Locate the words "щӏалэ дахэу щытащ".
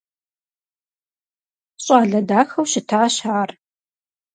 1.83-3.15